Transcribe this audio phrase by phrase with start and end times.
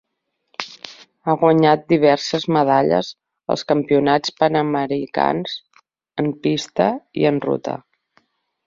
[1.27, 3.11] Ha guanyat diverses medalles
[3.57, 5.57] als Campionats Panamericans
[6.25, 6.91] en pista
[7.23, 7.81] i en ruta.